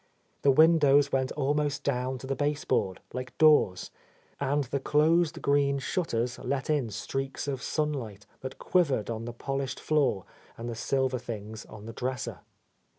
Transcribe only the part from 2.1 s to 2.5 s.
to the